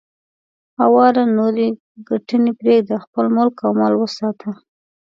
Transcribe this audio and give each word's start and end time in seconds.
اواره 0.85 1.23
نورې 1.37 1.67
ګټنې 2.09 2.51
پرېږده، 2.59 2.95
خپل 3.05 3.25
ملک 3.35 3.55
او 3.65 3.71
مال 3.79 3.93
وساته. 3.97 4.49